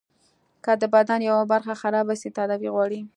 [0.63, 3.01] که د بدن يوه برخه خرابه سي تداوي غواړي.